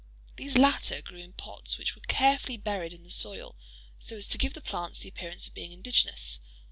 These 0.35 0.57
latter 0.57 0.99
grew 1.03 1.19
in 1.19 1.33
pots 1.33 1.77
which 1.77 1.93
were 1.93 2.01
carefully 2.07 2.57
buried 2.57 2.91
in 2.91 3.03
the 3.03 3.11
soil, 3.11 3.55
so 3.99 4.15
as 4.17 4.25
to 4.29 4.39
give 4.39 4.55
the 4.55 4.59
plants 4.61 4.97
the 5.01 5.09
appearance 5.09 5.45
of 5.45 5.53
being 5.53 5.71
indigenous. 5.71 6.39